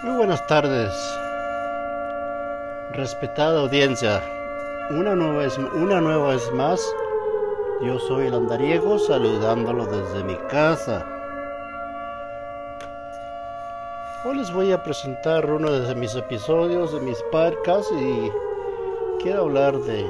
[0.00, 0.92] Muy buenas tardes,
[2.92, 4.22] respetada audiencia.
[4.90, 6.80] Una nueva vez, una nueva más,
[7.82, 11.04] yo soy el andariego saludándolo desde mi casa.
[14.24, 18.30] Hoy les voy a presentar uno de mis episodios de mis podcasts y
[19.20, 20.06] quiero hablar de,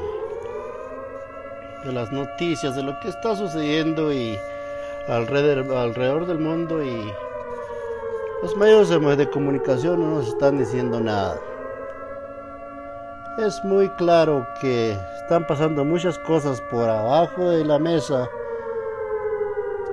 [1.84, 4.38] de las noticias, de lo que está sucediendo y
[5.08, 7.10] alrededor, alrededor del mundo y
[8.42, 11.40] los medios de, comunicación no nos están diciendo nada.
[13.38, 18.28] Es muy claro que están pasando muchas cosas por abajo de la mesa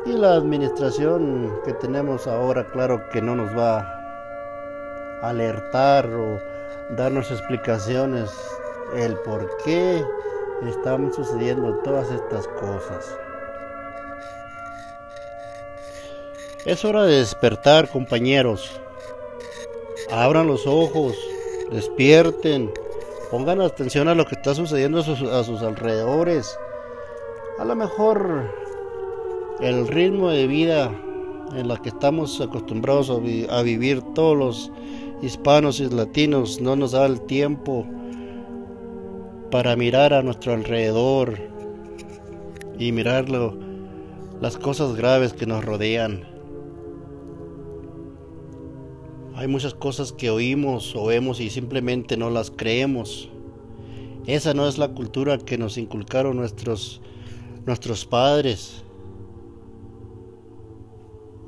[0.05, 3.79] y la administración que tenemos ahora, claro que no nos va
[5.21, 6.39] a alertar o
[6.95, 8.31] darnos explicaciones
[8.95, 10.05] el por qué
[10.67, 13.24] están sucediendo todas estas cosas.
[16.65, 18.71] Es hora de despertar, compañeros.
[20.11, 21.15] Abran los ojos,
[21.71, 22.71] despierten,
[23.29, 26.57] pongan atención a lo que está sucediendo a sus, alrededores.
[27.59, 28.51] A lo mejor
[29.59, 30.91] el ritmo de vida
[31.55, 34.71] en la que estamos acostumbrados a, a vivir todos los
[35.21, 37.85] hispanos y latinos no nos da el tiempo
[39.51, 41.37] para mirar a nuestro alrededor
[42.79, 43.55] y mirarlo
[44.41, 46.34] las cosas graves que nos rodean.
[49.35, 53.29] Hay muchas cosas que oímos o vemos y simplemente no las creemos.
[54.27, 57.01] Esa no es la cultura que nos inculcaron nuestros,
[57.65, 58.85] nuestros padres.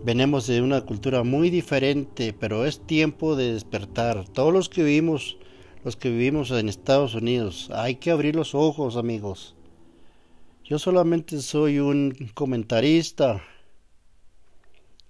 [0.04, 4.28] Venimos de una cultura muy diferente, pero es tiempo de despertar.
[4.28, 5.38] Todos los que vivimos,
[5.86, 9.56] los que vivimos en Estados Unidos, hay que abrir los ojos, amigos.
[10.66, 13.42] Yo solamente soy un comentarista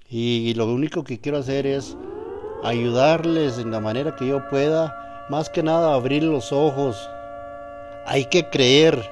[0.08, 1.98] y lo único que quiero hacer es
[2.64, 7.10] ayudarles en la manera que yo pueda, más que nada abrir los ojos.
[8.06, 9.12] Hay que creer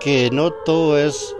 [0.00, 1.34] que no todo es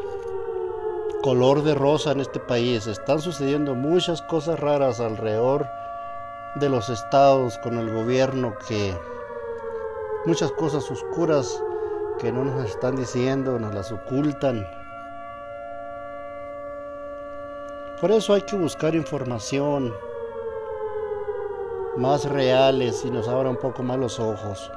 [1.22, 2.86] color de rosa en este país.
[2.86, 5.66] Están sucediendo muchas cosas raras alrededor
[6.56, 8.96] de los estados con el gobierno que
[10.24, 11.62] muchas cosas oscuras
[12.18, 14.66] que no nos están diciendo, nos las ocultan.
[18.00, 19.94] Por eso hay que buscar información
[21.96, 24.70] más reales y nos abra un poco más los ojos.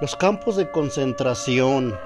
[0.00, 1.98] Los campos de concentración.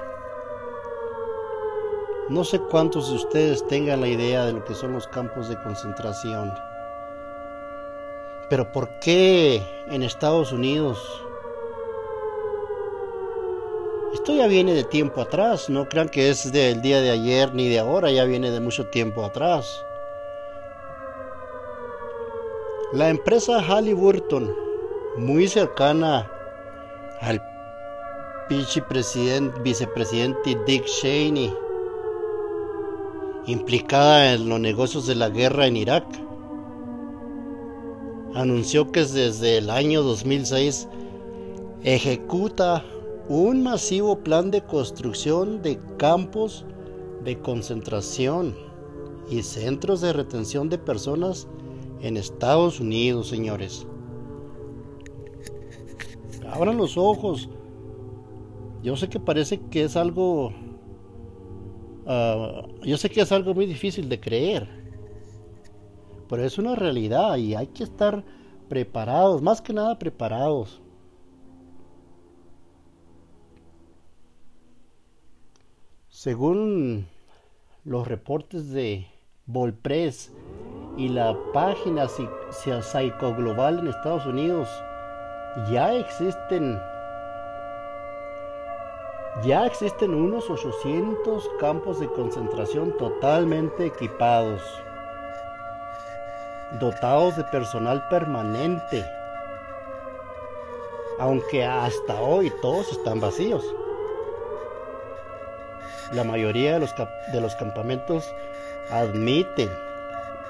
[2.30, 5.62] No sé cuántos de ustedes tengan la idea de lo que son los campos de
[5.62, 6.50] concentración.
[8.48, 11.25] Pero ¿por qué en Estados Unidos
[14.16, 17.68] esto ya viene de tiempo atrás, no crean que es del día de ayer ni
[17.68, 19.84] de ahora, ya viene de mucho tiempo atrás.
[22.94, 24.56] La empresa Halliburton,
[25.18, 26.30] muy cercana
[27.20, 27.42] al
[28.48, 31.54] vicepresidente Dick Cheney,
[33.44, 36.06] implicada en los negocios de la guerra en Irak,
[38.34, 40.88] anunció que desde el año 2006
[41.82, 42.82] ejecuta
[43.28, 46.64] un masivo plan de construcción de campos
[47.24, 48.54] de concentración
[49.28, 51.48] y centros de retención de personas
[52.02, 53.86] en Estados Unidos, señores.
[56.48, 57.48] Abran los ojos.
[58.84, 60.52] Yo sé que parece que es algo...
[62.06, 64.68] Ah, yo sé que es algo muy difícil de creer.
[66.28, 68.24] Pero es una realidad y hay que estar
[68.68, 70.80] preparados, más que nada preparados.
[76.16, 77.06] Según
[77.84, 79.06] los reportes de
[79.44, 80.32] Volpress
[80.96, 84.66] y la página Psycho Global en Estados Unidos,
[85.70, 86.80] ya existen
[89.44, 94.62] ya existen unos 800 campos de concentración totalmente equipados,
[96.80, 99.04] dotados de personal permanente,
[101.18, 103.62] aunque hasta hoy todos están vacíos.
[106.12, 106.94] La mayoría de los,
[107.32, 108.32] de los campamentos
[108.90, 109.70] admiten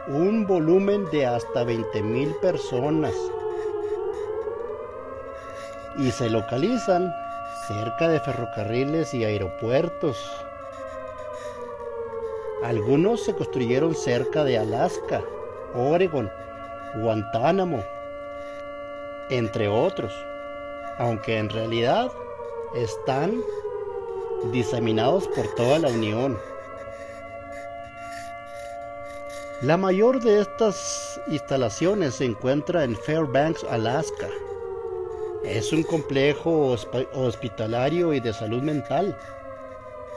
[0.09, 3.15] un volumen de hasta 20.000 personas
[5.99, 7.13] y se localizan
[7.67, 10.31] cerca de ferrocarriles y aeropuertos.
[12.63, 15.23] Algunos se construyeron cerca de Alaska,
[15.75, 16.31] Oregon,
[16.97, 17.83] Guantánamo,
[19.31, 20.13] entre otros,
[20.99, 22.11] aunque en realidad
[22.75, 23.43] están
[24.53, 26.39] diseminados por toda la Unión.
[29.63, 34.29] La mayor de estas instalaciones se encuentra en Fairbanks, Alaska.
[35.45, 36.77] Es un complejo
[37.15, 39.17] hospitalario y de salud mental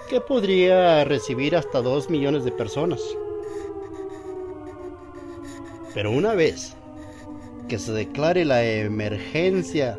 [0.09, 2.99] que podría recibir hasta 2 millones de personas.
[5.93, 6.75] Pero una vez
[7.67, 9.97] que se declare la emergencia,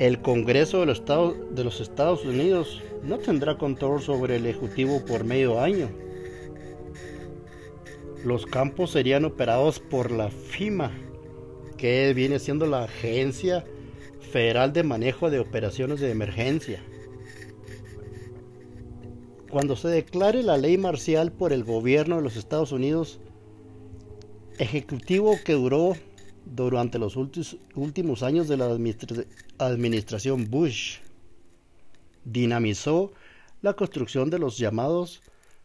[0.00, 5.90] el Congreso de los, Estados, Unidos no tendrá control sobre el Ejecutivo por medio año.
[8.24, 10.90] Los campos serían operados por la FIMA,
[11.76, 13.66] que viene siendo la Agencia
[14.32, 16.82] Federal de Manejo de Operaciones de Emergencia.
[19.50, 23.20] Cuando se declare la ley marcial por el gobierno de los Estados Unidos,
[24.58, 25.94] ejecutivo que duró
[26.44, 28.76] durante los últimos años de la
[29.58, 30.98] administración Bush,
[32.24, 33.12] dinamizó
[33.62, 35.22] la construcción de los llamados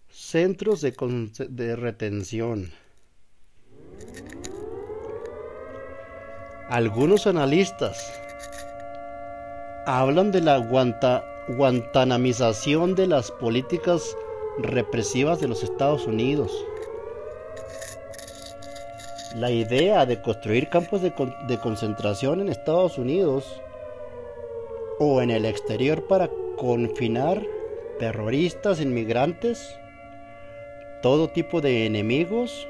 [0.10, 2.72] centros de, retención
[6.70, 8.12] Algunos analistas
[9.86, 10.58] hablan de la
[11.48, 14.18] guantanamización de las políticas
[14.58, 16.52] represivas de los Estados Unidos.
[19.36, 21.12] La idea de construir campos de,
[21.62, 23.62] concentración en Estados Unidos
[24.98, 27.46] o en el exterior para confinar
[28.00, 29.78] terroristas, inmigrantes,
[31.02, 32.66] todo tipo de enemigos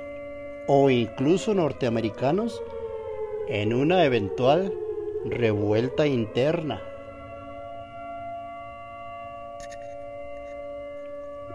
[0.65, 2.63] o incluso norteamericanos
[3.47, 4.73] en una eventual
[5.23, 6.81] revuelta interna.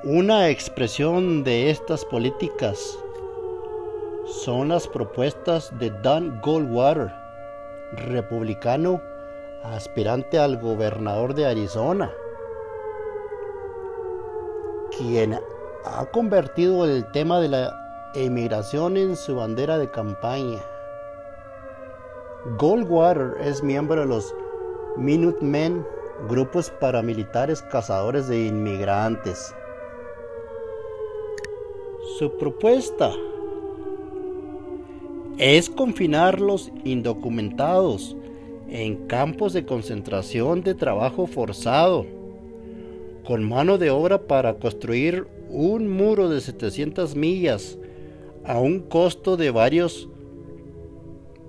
[0.05, 2.97] Una expresión de estas políticas
[4.31, 7.13] son las propuestas de Dan Goldwater,
[7.93, 9.03] republicano
[9.65, 12.11] aspirante al gobernador de Arizona,
[14.97, 15.39] quien
[15.85, 20.61] ha convertido el tema de la emigración en su bandera de campaña.
[22.57, 24.35] Goldwater es miembro de los
[24.97, 25.87] Minutemen,
[26.29, 29.55] grupos paramilitares cazadores de inmigrantes.
[32.19, 33.13] Su propuesta
[35.41, 38.15] es confinar los indocumentados
[38.69, 42.05] en campos de concentración de trabajo forzado,
[43.25, 47.79] con mano de obra para construir un muro de 700 millas
[48.45, 50.11] a un costo de varios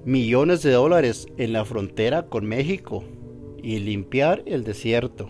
[0.05, 3.03] millones de dólares en la frontera con México
[3.61, 5.29] y limpiar el desierto.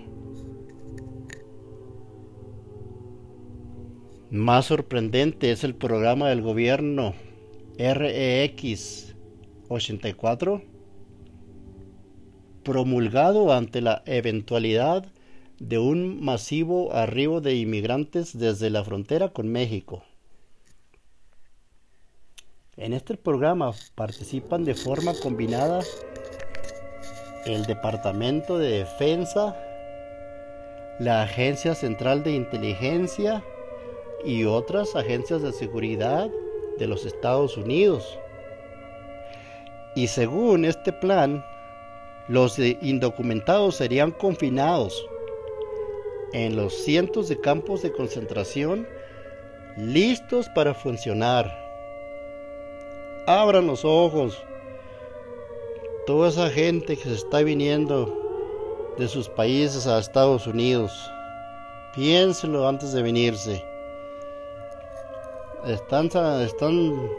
[4.30, 7.16] Más sorprendente es el programa del gobierno
[7.82, 9.16] REX
[9.68, 10.62] 84
[12.64, 15.08] promulgado ante la eventualidad
[15.58, 20.04] de un masivo arribo de inmigrantes desde la frontera con México.
[22.78, 25.82] En este programa participan de forma combinada
[27.48, 29.56] el Departamento de Defensa,
[31.00, 33.44] la Agencia Central de Inteligencia
[34.24, 36.30] y otras agencias de seguridad
[36.82, 38.18] de los Estados Unidos.
[39.96, 41.46] Y según este plan,
[42.28, 45.06] los indocumentados serían confinados
[46.34, 48.88] en los cientos de campos de concentración
[49.78, 51.62] listos para funcionar
[53.28, 54.42] abran los ojos.
[56.08, 58.18] Toda esa gente que se está viniendo
[58.98, 60.92] de sus países a Estados Unidos,
[61.94, 63.71] piénselo antes de venirse.
[65.66, 66.08] Están,
[66.42, 67.10] están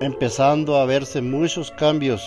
[0.00, 2.22] empezando a verse muchos cambios.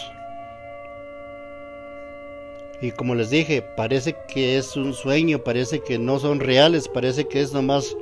[2.82, 7.27] Y como les dije, parece que es un sueño, parece que no son reales, parece
[7.27, 7.98] que es nomás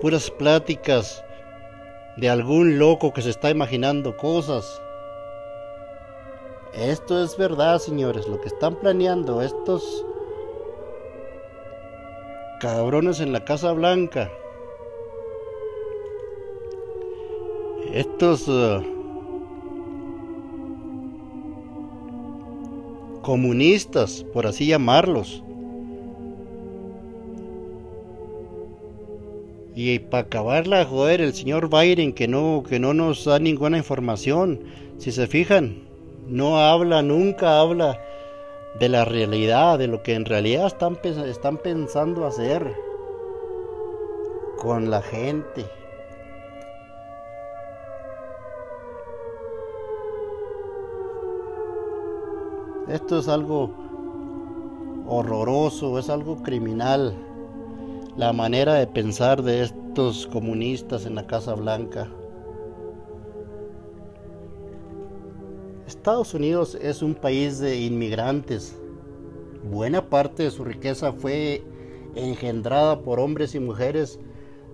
[0.00, 1.24] puras pláticas
[2.16, 4.80] de algún loco que se está imaginando cosas.
[6.72, 10.04] Esto es verdad, señores, lo que están planeando estos
[12.60, 14.30] cabrones en la Casa Blanca.
[17.92, 18.82] Estos uh,
[23.22, 25.42] comunistas, por así llamarlos,
[29.80, 34.58] Y para acabarla, joder, el señor Biden que no, que no nos da ninguna información.
[34.96, 35.86] Si se fijan,
[36.26, 37.96] no habla, nunca habla
[38.80, 42.74] de la realidad, de lo que en realidad están pensando hacer
[44.56, 45.64] con la gente.
[52.88, 53.70] Esto es algo
[55.06, 57.14] horroroso, es algo criminal
[58.16, 59.68] la manera de pensar de,
[59.98, 62.08] proyectos comunistas en la Casa Blanca.
[65.88, 68.78] Estados Unidos es un país de inmigrantes.
[69.68, 71.64] Buena parte de su riqueza fue
[72.14, 74.20] engendrada por hombres y mujeres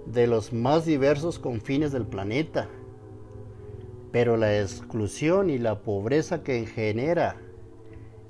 [0.05, 2.69] de los más diversos confines del planeta.
[4.13, 7.41] Pero la exclusión y la pobreza que genera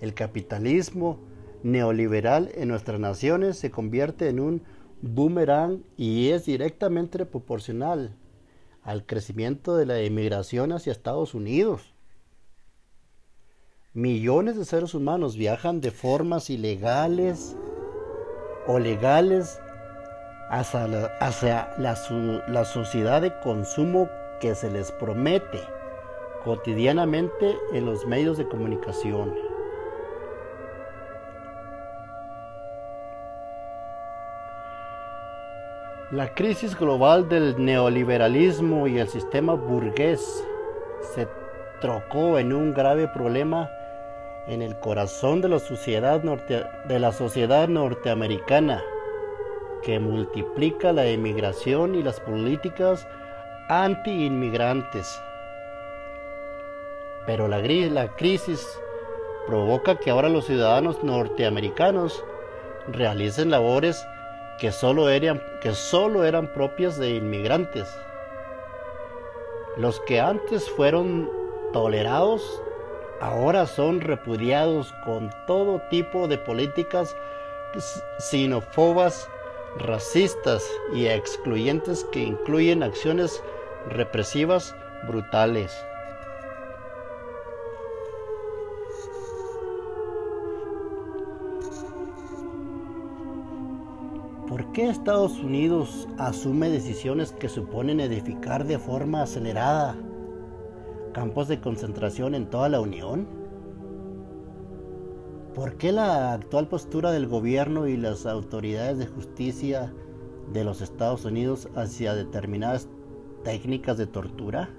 [0.04, 1.18] el capitalismo
[1.62, 4.62] neoliberal en nuestras naciones se convierte en un
[5.00, 8.14] boomerang y es directamente proporcional
[8.82, 11.94] al crecimiento de la inmigración hacia Estados Unidos.
[13.94, 17.56] Millones de seres humanos viajan de formas ilegales
[18.66, 19.58] o legales
[20.50, 20.86] hacia,
[21.78, 25.60] la, la sociedad de consumo que se les promete
[26.44, 29.53] cotidianamente en los medios de comunicación.
[36.14, 40.46] La crisis global del neoliberalismo y el sistema burgués
[41.12, 41.26] se
[41.80, 43.68] trocó en un grave problema
[44.46, 48.80] en el corazón de la sociedad, de la sociedad norteamericana,
[49.82, 53.08] que multiplica la emigración y las políticas
[53.68, 55.20] anti-inmigrantes.
[57.26, 58.64] Pero la, la crisis
[59.48, 62.24] provoca que ahora los ciudadanos norteamericanos
[62.86, 64.06] realicen labores
[64.58, 67.88] que solo eran, que solo eran propias de inmigrantes.
[69.76, 71.30] Los que antes fueron
[71.72, 72.62] tolerados
[73.20, 77.16] ahora son repudiados con todo tipo de políticas
[78.18, 79.28] xenófobas,
[79.78, 83.42] racistas y excluyentes que incluyen acciones
[83.88, 84.74] represivas
[85.06, 85.76] brutales.
[94.48, 99.96] ¿Por qué Estados Unidos asume decisiones que suponen edificar de forma acelerada
[101.12, 103.28] campos de concentración en toda la Unión?
[105.54, 109.94] ¿Por qué la actual postura del gobierno y las autoridades de justicia
[110.52, 112.88] de los Estados Unidos hacia determinadas
[113.44, 114.70] técnicas de tortura?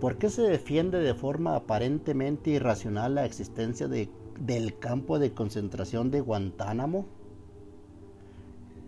[0.00, 4.10] ¿Por qué se defiende de forma aparentemente irracional la existencia de,
[4.40, 7.06] del campo de concentración de Guantánamo?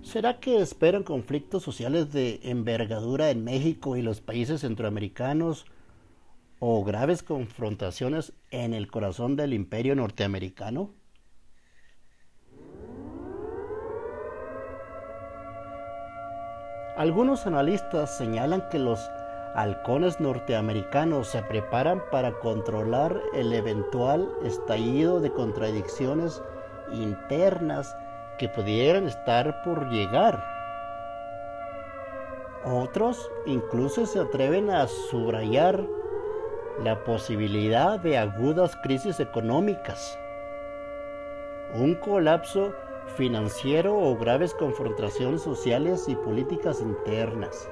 [0.07, 5.67] ¿Será que esperan conflictos sociales de envergadura en México y los países centroamericanos
[6.61, 10.91] o graves confrontaciones en el corazón del imperio norteamericano?
[16.97, 19.01] Algunos analistas señalan que los
[19.57, 26.41] halcones norteamericanos se preparan para controlar el eventual estallido de contradicciones
[26.93, 27.93] internas
[28.39, 30.43] que pudieran estar por llegar.
[32.65, 35.85] Otros incluso se atreven a subrayar
[36.83, 40.19] la posibilidad de agudas crisis económicas,
[41.75, 42.75] un colapso
[43.17, 47.71] financiero o graves confrontaciones sociales y políticas internas.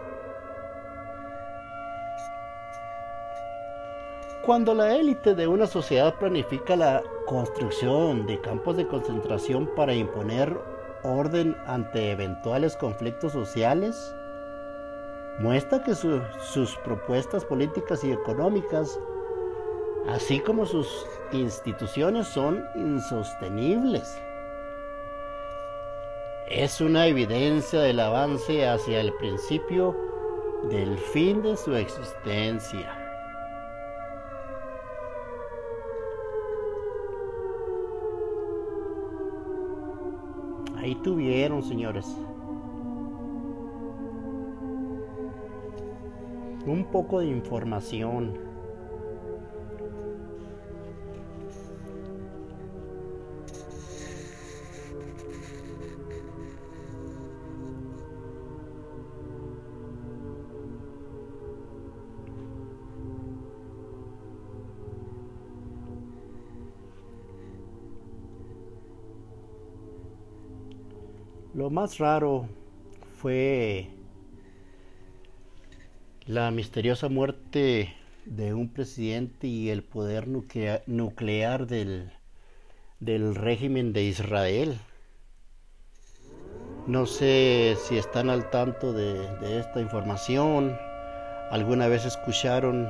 [4.45, 10.55] Cuando la élite de una sociedad planifica la construcción de campos de concentración para imponer
[11.03, 14.15] orden ante eventuales conflictos sociales,
[15.39, 19.01] muestra que sus propuestas políticas y económicas,
[20.11, 24.21] así como sus instituciones, son insostenibles.
[26.51, 29.97] Es una evidencia del avance hacia el principio
[30.69, 33.04] del fin de su existencia.
[40.85, 42.05] Ahí tuvieron, señores.
[46.67, 48.44] Un poco de información.
[71.55, 72.49] Lo más raro
[73.21, 73.89] fue
[76.27, 77.95] la misteriosa muerte
[78.25, 82.11] de un presidente y el poder nuclear del,
[82.99, 84.81] régimen de Israel.
[86.89, 90.77] No sé si están al tanto de esta información.
[91.53, 92.89] ¿Alguna vez escucharon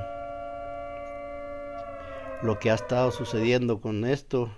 [2.40, 4.50] lo que ha estado sucediendo con esto?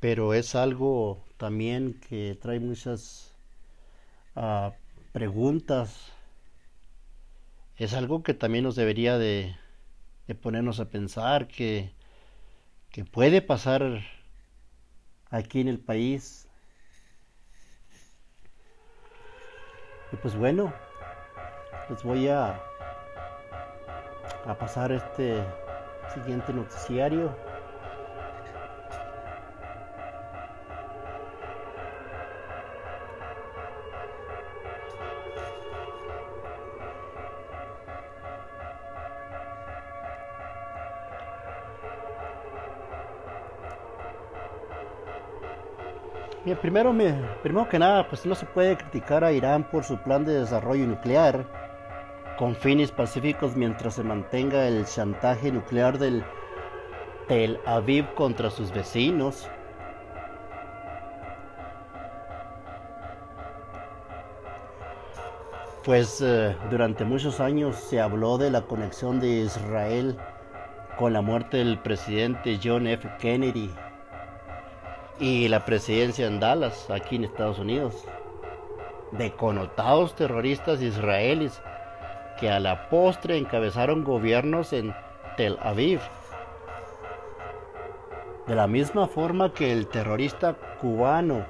[0.00, 3.32] Pero es algo también que trae muchas
[4.36, 4.72] ah,
[5.12, 6.12] preguntas,
[7.76, 9.56] es algo que también nos debería de,
[10.26, 11.92] de ponernos a pensar que,
[12.90, 14.02] que puede pasar
[15.30, 16.48] aquí en el país.
[20.12, 20.72] Y pues bueno,
[21.88, 22.60] les voy a,
[24.44, 25.44] a pasar este
[26.14, 27.47] siguiente noticiario.
[46.56, 46.94] Primero,
[47.68, 51.44] que nada, pues no se puede criticar a Irán por su plan de desarrollo nuclear
[52.38, 56.24] con fines pacíficos mientras se mantenga el chantaje nuclear del
[57.26, 59.48] Tel Aviv contra sus vecinos.
[65.84, 70.16] Pues eh, durante muchos años se habló de la conexión de Israel
[70.96, 73.08] con la muerte del presidente John F.
[73.18, 73.70] Kennedy
[75.18, 78.04] y la presidencia en Dallas, aquí en Estados Unidos,
[79.12, 81.60] de connotados terroristas israelíes
[82.38, 84.94] que a la postre encabezaron gobiernos en
[85.36, 86.00] Tel Aviv.
[88.46, 91.44] De la misma forma que el terrorista cubano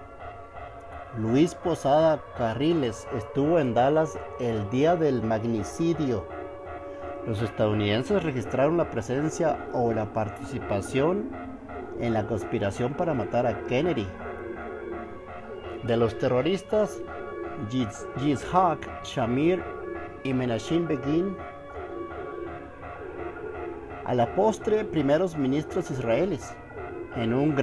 [1.16, 6.26] Luis Posada Carriles estuvo en Dallas el día del magnicidio,
[7.28, 11.28] los estadounidenses registraron la presencia o la participación
[12.00, 14.06] en la conspiración para matar a Kennedy.
[15.84, 17.00] De los terroristas
[17.70, 19.62] Yitzhak Shamir
[20.24, 21.36] y Menachem Begin,
[24.04, 26.54] a la postre primeros ministros israelíes,
[27.16, 27.54] en, un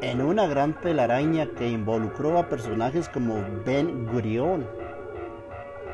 [0.00, 4.66] en una gran telaraña que involucró a personajes como Ben Gurion,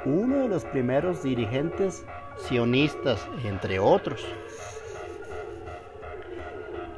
[0.04, 2.04] uno de los primeros dirigentes
[2.36, 4.26] sionistas, entre otros.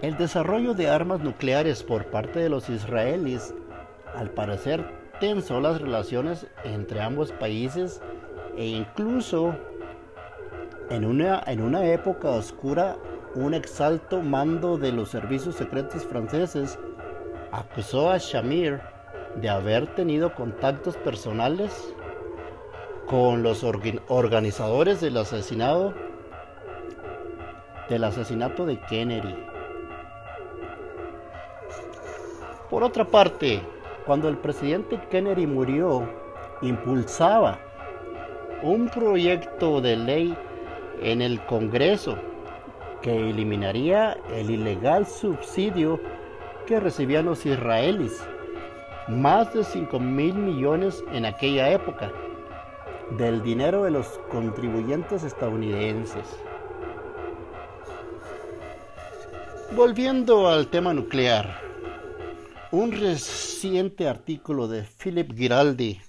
[0.03, 3.55] El desarrollo de armas nucleares por parte de los israelíes,
[4.17, 4.85] al parecer,
[5.21, 8.03] tensó las relaciones entre ambos países
[8.57, 9.55] e incluso
[10.91, 12.97] en una, en una época oscura
[13.37, 16.81] un exalto mando de los servicios secretos franceses
[17.53, 18.81] acusó a Shamir
[19.37, 21.95] de haber tenido contactos personales
[23.07, 25.95] con los organizadores del asesinato
[27.89, 29.52] del asesinato de Kennedy.
[32.73, 33.61] Por otra parte,
[34.07, 36.09] cuando el presidente Kennedy murió,
[36.63, 37.59] impulsaba
[38.63, 40.35] un proyecto de ley
[41.03, 42.17] en el Congreso
[43.03, 46.01] que eliminaría el ilegal subsidio
[46.67, 48.27] que recibían los israelíes,
[49.07, 52.11] más de 5 mil millones en aquella época,
[53.19, 56.25] del dinero de los contribuyentes estadounidenses.
[59.77, 61.72] Volviendo al tema nuclear,
[62.73, 66.01] un reciente artículo de Philip Giraldi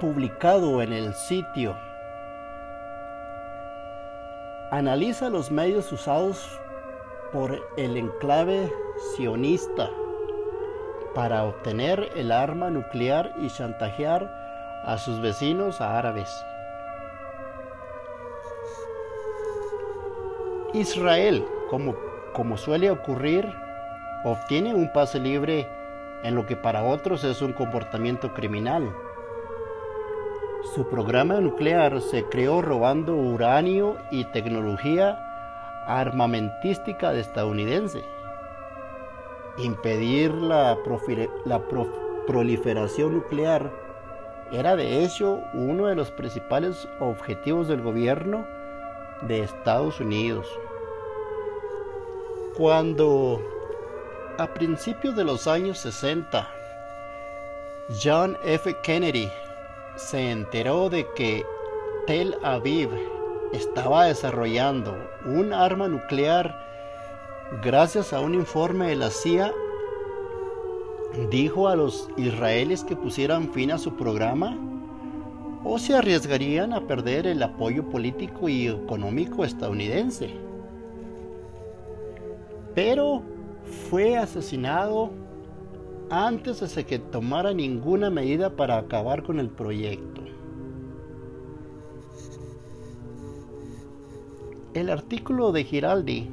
[0.00, 1.76] publicado en el sitio
[4.72, 6.44] analiza los medios usados
[7.32, 8.72] por el enclave
[9.14, 9.88] sionista
[11.14, 14.28] para obtener el arma nuclear y chantajear
[14.84, 16.28] a sus vecinos árabes.
[20.74, 21.94] Israel, como,
[22.32, 23.46] como suele ocurrir,
[24.24, 25.68] obtiene un pase libre
[26.22, 28.90] en lo que para otros es un comportamiento criminal.
[30.74, 35.18] Su programa nuclear se creó robando uranio y tecnología
[35.86, 38.04] armamentística de estadounidense.
[39.58, 40.78] Impedir la,
[41.44, 41.60] la
[42.26, 43.70] proliferación nuclear
[44.52, 48.46] era de hecho uno de los principales objetivos del gobierno
[49.28, 50.46] de Estados Unidos.
[52.56, 53.40] Cuando
[54.38, 56.48] a principios de los años 60
[58.02, 58.74] John F.
[58.82, 59.28] Kennedy
[59.96, 61.44] se enteró de que
[62.06, 62.90] Tel Aviv
[63.52, 66.56] estaba desarrollando un arma nuclear
[67.62, 69.52] gracias a un informe de la CIA,
[71.28, 74.56] dijo a los israelíes que pusieran fin a su programa
[75.64, 80.30] o se arriesgarían a perder el apoyo político y económico estadounidense.
[82.74, 83.22] Pero
[83.88, 85.10] fue asesinado
[86.10, 90.22] antes de que tomara ninguna medida para acabar con el proyecto.
[94.74, 96.28] El artículo de Giraldi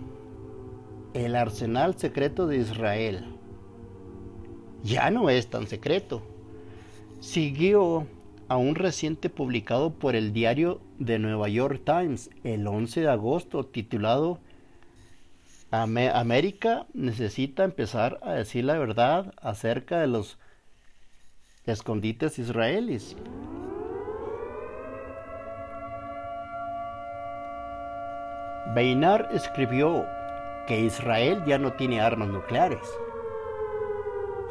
[1.13, 3.25] el arsenal secreto de Israel.
[4.83, 6.21] Ya no es tan secreto.
[7.19, 8.05] Siguió
[8.49, 13.65] a un reciente publicado por el diario de Nueva York Times el 11 de agosto
[13.65, 14.39] titulado
[15.71, 20.39] América necesita empezar a decir la verdad acerca de los
[21.67, 23.15] escondites israelíes.
[28.73, 30.05] Beinar escribió
[30.67, 32.87] que Israel ya no tiene armas nucleares.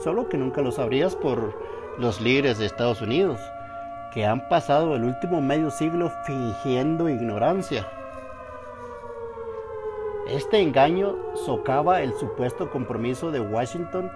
[0.05, 1.61] Solo que nunca lo sabrías por
[1.99, 3.41] los líderes de Estados Unidos,
[4.13, 7.87] que han pasado el último medio siglo fingiendo ignorancia.
[10.29, 14.11] Este engaño socava el supuesto compromiso de Washington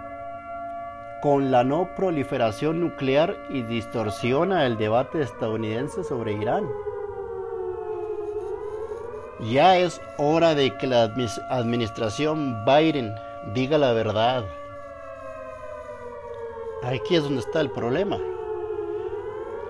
[1.23, 6.69] con la no proliferación nuclear y distorsiona el debate estadounidense sobre Irán.
[9.41, 11.11] Ya es hora de que la
[11.49, 13.15] administración Biden
[13.55, 14.45] diga la verdad.
[16.83, 18.19] Aquí es donde está el problema.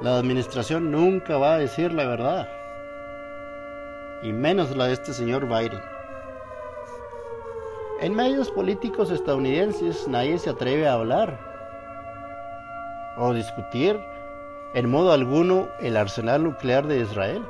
[0.02, 2.48] La administración nunca va a decir la verdad.
[4.20, 5.80] Y menos la de este señor Biden.
[8.00, 11.38] En medios políticos estadounidenses nadie se atreve a hablar
[13.16, 13.96] o discutir
[14.74, 17.44] en modo alguno el arsenal nuclear de Israel,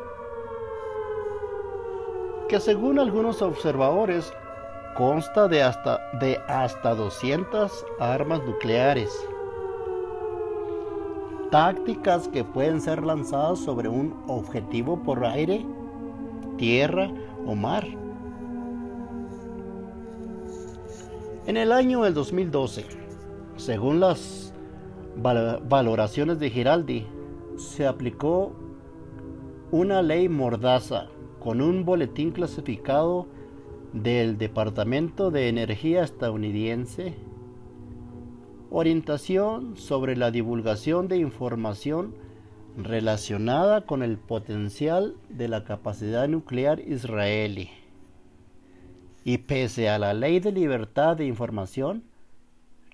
[2.51, 4.31] que según algunos observadores
[4.95, 9.27] consta de hasta, de hasta 200 armas nucleares
[11.53, 15.67] tácticas que pueden ser lanzadas sobre un objetivo por aire,
[16.57, 17.11] tierra
[17.47, 17.87] o mar.
[21.47, 22.87] En el año del 2012,
[23.59, 24.55] según las
[25.69, 27.07] valoraciones de Giraldi,
[27.59, 28.55] se aplicó
[29.71, 33.27] una ley mordaza con un boletín clasificado
[33.93, 37.15] del Departamento de Energía estadounidense
[38.73, 42.15] orientación sobre la divulgación de información
[42.77, 47.71] relacionada con el potencial de la capacidad nuclear israelí.
[49.25, 52.03] Y pese a la ley de libertad de información,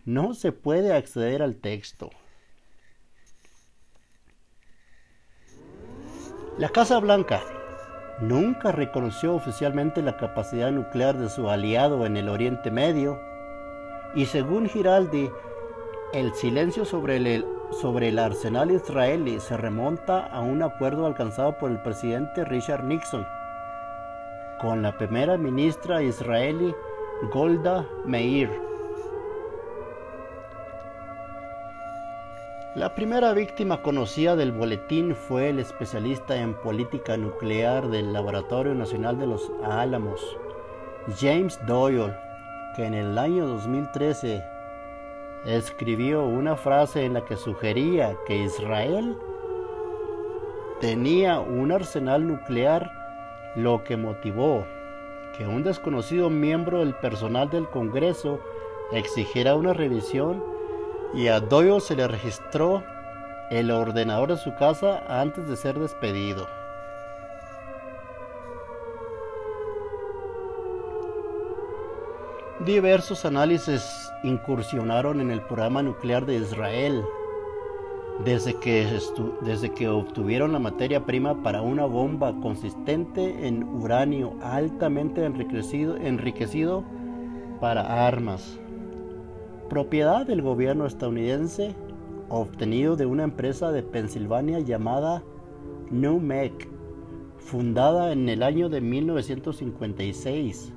[0.04, 2.10] no se puede acceder al texto.
[6.58, 7.40] La Casa Blanca
[8.20, 13.16] nunca reconoció oficialmente la capacidad nuclear de su aliado en el Oriente Medio
[14.14, 15.30] y según Giraldi
[16.12, 21.70] el silencio sobre el, sobre el arsenal israelí se remonta a un acuerdo alcanzado por
[21.70, 23.26] el presidente Richard Nixon
[24.58, 26.74] con la primera ministra israelí
[27.32, 28.50] Golda Meir.
[32.74, 39.18] La primera víctima conocida del boletín fue el especialista en política nuclear del Laboratorio Nacional
[39.18, 40.36] de los Álamos,
[41.18, 42.14] James Doyle,
[42.76, 44.57] que en el año 2013
[45.44, 49.16] escribió una frase en la que sugería que Israel
[50.80, 52.90] tenía un arsenal nuclear,
[53.56, 54.64] lo que motivó
[55.38, 58.40] que un desconocido miembro del personal del Congreso
[58.90, 60.42] exigiera una revisión
[61.14, 62.82] y a Doyle se le registró
[63.48, 66.48] el ordenador de su casa antes de ser despedido.
[72.66, 77.04] Diversos análisis incursionaron en el programa nuclear de Israel.
[78.24, 86.82] Desde que, obtuvieron la materia prima para una bomba consistente en uranio altamente enriquecido, enriquecido
[87.60, 88.58] para armas,
[89.70, 91.76] propiedad del gobierno estadounidense,
[92.28, 95.22] obtenido de una empresa de Pensilvania llamada
[95.92, 96.68] NUMEC,
[97.38, 100.72] fundada en el año de 1956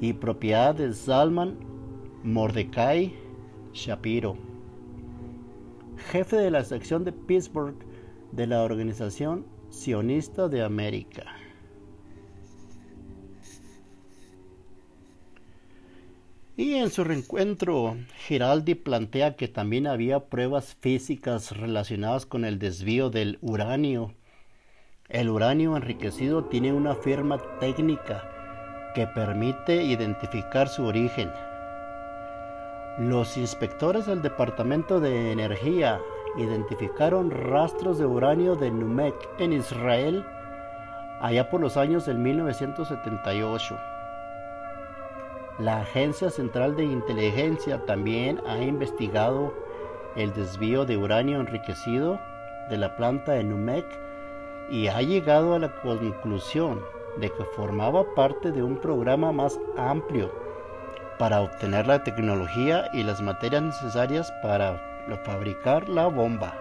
[0.00, 1.58] y propiedad de Salman
[2.22, 3.14] Mordecai
[3.72, 4.36] Shapiro,
[6.10, 7.76] jefe de la sección de Pittsburgh
[8.32, 11.24] de la Organización Sionista de América.
[16.58, 23.10] Y en su reencuentro, Giraldi plantea que también había pruebas físicas relacionadas con el desvío
[23.10, 24.14] del uranio.
[25.10, 28.35] El uranio enriquecido tiene una firma técnica
[28.96, 31.30] que permite identificar su origen.
[32.96, 36.00] Los inspectores del Departamento de Energía
[36.38, 40.24] identificaron rastros de uranio de Numek en Israel
[41.20, 43.78] allá por los años del 1978.
[45.58, 49.52] La Agencia Central de Inteligencia también ha investigado
[50.16, 52.18] el desvío de uranio enriquecido
[52.70, 53.84] de la planta de Numek
[54.70, 60.30] y ha llegado a la conclusión de que formaba parte de un programa más amplio
[61.18, 64.80] para obtener la tecnología y las materias necesarias para
[65.24, 66.54] fabricar la bomba.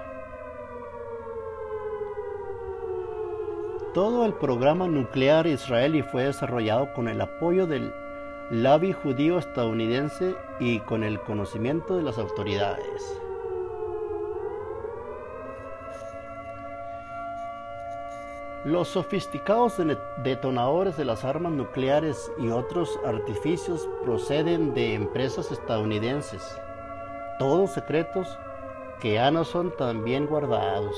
[3.94, 7.94] Todo el programa nuclear israelí fue desarrollado con el apoyo del
[8.52, 13.25] lobby judío estadounidense y con el conocimiento de las autoridades.
[18.66, 19.80] Los sofisticados
[20.24, 26.42] detonadores de las armas nucleares y otros artificios proceden de empresas estadounidenses,
[27.38, 28.28] todos secretos
[29.00, 30.96] que ya no son tan bien guardados.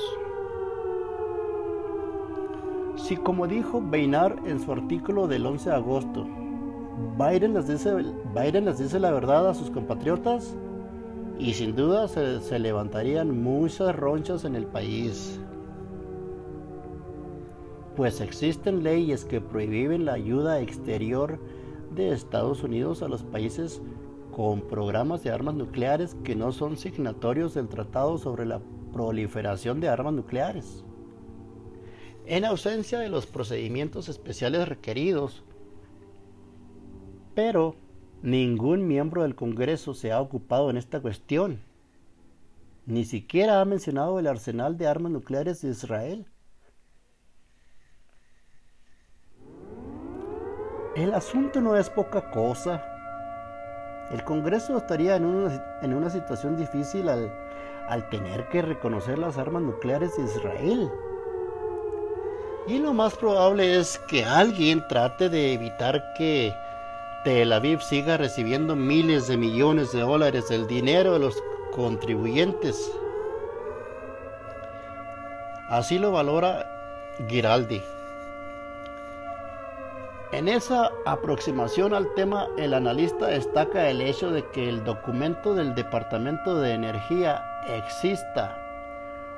[2.96, 6.26] Si como dijo Beinar en su artículo del 11 de agosto,
[7.18, 7.92] Biden les dice,
[8.34, 10.56] Biden dice la verdad a sus compatriotas
[11.38, 15.38] y sin duda se, se levantarían muchas ronchas en el país
[17.98, 21.40] pues existen leyes que prohíben la ayuda exterior
[21.96, 23.82] de Estados Unidos a los países
[24.30, 28.60] con programas de armas nucleares que no son signatorios del Tratado sobre la
[28.92, 30.84] proliferación de armas nucleares.
[32.24, 35.42] En ausencia de los procedimientos especiales requeridos,
[37.34, 37.74] pero
[38.22, 41.58] ningún miembro del Congreso se ha ocupado en esta cuestión.
[42.86, 46.28] Ni siquiera ha mencionado el arsenal de armas nucleares de Israel.
[50.98, 52.82] El asunto no es poca cosa.
[54.10, 57.32] El Congreso estaría en una, situación difícil al,
[57.88, 60.90] al tener que reconocer las armas nucleares de Israel.
[62.66, 66.52] Y lo más probable es que alguien trate de evitar que
[67.22, 71.40] Tel Aviv siga recibiendo miles de millones de dólares del dinero de los
[71.76, 72.90] contribuyentes.
[75.68, 76.66] Así lo valora
[77.28, 77.84] Giraldi.
[80.30, 85.74] En esa aproximación al tema, el analista destaca el hecho de que el documento del
[85.74, 88.54] Departamento de Energía exista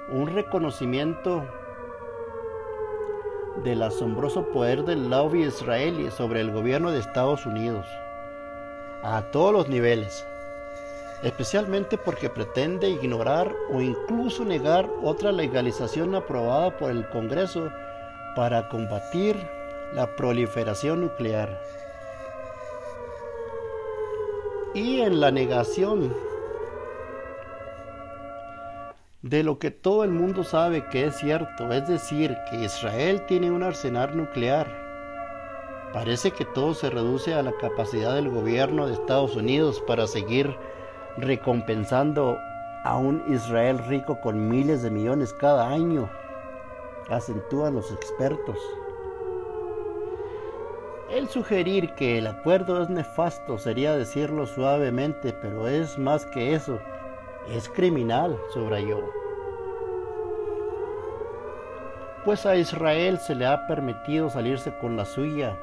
[0.08, 1.44] un reconocimiento
[3.62, 7.86] del asombroso poder del lobby israelí sobre el gobierno de Estados Unidos
[9.04, 10.26] a todos los niveles,
[11.22, 17.70] especialmente porque pretende ignorar o incluso negar otra legalización aprobada por el Congreso
[18.34, 19.59] para combatir
[19.94, 21.60] la proliferación nuclear.
[24.74, 26.14] Y en la negación
[29.22, 33.50] de lo que todo el mundo sabe que es cierto, es decir, que Israel tiene
[33.50, 34.66] un arsenal nuclear.
[35.92, 40.56] Parece que todo se reduce a la capacidad del gobierno de Estados Unidos para seguir
[41.16, 42.38] recompensando
[42.84, 46.08] a un Israel rico con miles de millones cada año,
[47.10, 48.56] acentúan los expertos.
[51.10, 56.78] El sugerir que el acuerdo es nefasto sería decirlo suavemente, pero es más que eso,
[57.48, 59.00] es criminal, subrayó.
[62.24, 65.58] Pues a Israel se le ha permitido salirse con la suya,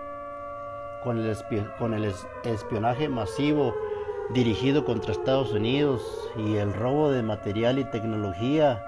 [1.01, 1.37] con el,
[1.79, 3.73] con el espionaje masivo
[4.31, 8.83] dirigido contra Estados Unidos y el robo de material y tecnología,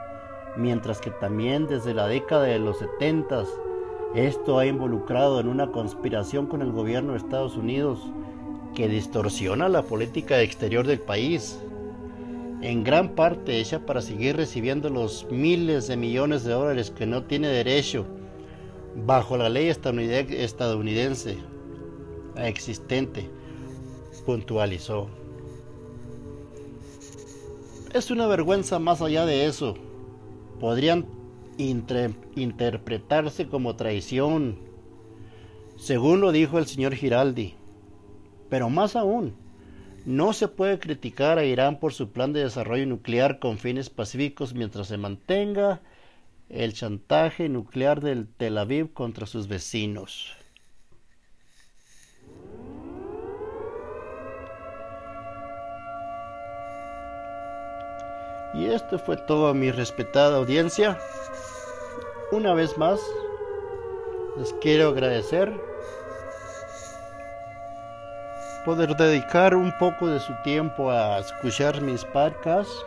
[0.57, 3.45] mientras que también desde la década de los 70
[4.15, 7.99] esto ha involucrado en una conspiración con el gobierno de Estados Unidos
[8.75, 11.59] que distorsiona la política exterior del país,
[12.61, 17.23] en gran parte hecha para seguir recibiendo los miles de millones de dólares que no
[17.23, 18.05] tiene derecho
[19.05, 21.37] bajo la ley estadounidense
[22.35, 23.29] existente,
[24.25, 25.07] puntualizó.
[27.93, 29.75] Es una vergüenza más allá de eso.
[30.59, 31.05] Podrían
[31.59, 34.57] interpretarse como traición,
[35.77, 37.55] según lo dijo el señor Giraldi.
[38.49, 39.35] Pero más aún,
[40.05, 44.53] no se puede criticar a Irán por su plan de desarrollo nuclear con fines pacíficos
[44.53, 45.81] mientras se mantenga
[46.47, 50.38] el chantaje nuclear del Tel Aviv contra sus vecinos.
[58.59, 60.99] Y esto fue todo mi respetada audiencia.
[62.33, 62.99] Una vez más,
[64.35, 65.49] les quiero agradecer
[68.65, 72.85] poder dedicar un poco de su tiempo a escuchar mis podcasts.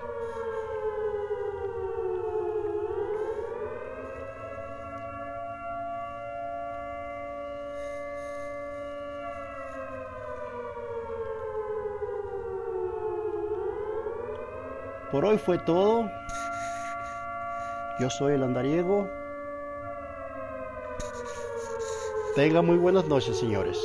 [15.23, 16.11] Por hoy fue todo.
[18.01, 19.09] Yo soy el andariego.
[22.35, 23.79] Tenga muy buenas noches, señores.